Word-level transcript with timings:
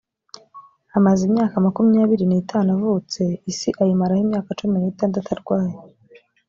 amaze 0.97 1.21
imaka 1.29 1.55
makumyabiri 1.65 2.23
n’itanu 2.27 2.69
avutse 2.75 3.21
isi 3.51 3.69
ayimaraho 3.81 4.21
imyaka 4.25 4.49
cumi 4.59 4.75
n’itandatu 4.79 5.27
arwaye 5.35 5.75